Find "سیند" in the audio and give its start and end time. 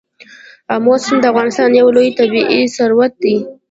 1.03-1.21